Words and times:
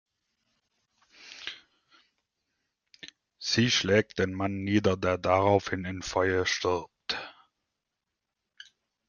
Sie 3.37 3.69
schlägt 3.69 4.17
den 4.17 4.33
Mann 4.33 4.63
nieder, 4.63 4.97
der 4.97 5.19
daraufhin 5.19 5.85
im 5.85 6.01
Feuer 6.01 6.47
stirbt. 6.47 7.19